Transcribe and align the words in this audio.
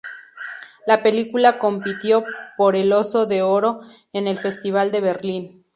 La 0.87 1.03
película 1.03 1.59
compitió 1.59 2.25
por 2.57 2.75
el 2.75 2.91
Oso 2.91 3.27
de 3.27 3.43
Oro 3.43 3.81
en 4.13 4.25
el 4.25 4.39
Festival 4.39 4.91
de 4.91 4.99
Berlín. 5.01 5.63